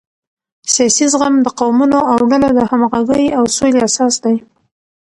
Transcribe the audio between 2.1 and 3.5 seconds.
او ډلو د همغږۍ او